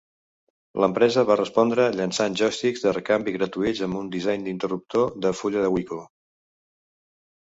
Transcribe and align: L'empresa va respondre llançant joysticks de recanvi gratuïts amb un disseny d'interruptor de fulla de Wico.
L'empresa 0.83 1.23
va 1.31 1.35
respondre 1.39 1.83
llançant 1.97 2.37
joysticks 2.41 2.81
de 2.85 2.93
recanvi 2.97 3.33
gratuïts 3.35 3.81
amb 3.89 3.99
un 3.99 4.07
disseny 4.15 4.47
d'interruptor 4.47 5.13
de 5.27 5.35
fulla 5.43 5.67
de 5.67 5.71
Wico. 5.77 6.01